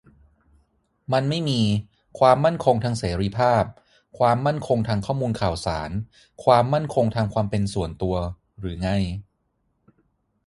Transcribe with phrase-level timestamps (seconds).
[1.13, 1.61] มันไม่มี
[2.19, 3.63] ความมั่นคงทางเสรีภาพ
[4.17, 5.89] ความมั่นคงทางข้อมูลข่าวสาร
[6.43, 8.15] ความมั่นคงทางความเป็นส่วนตัว
[8.59, 8.89] หรือไง?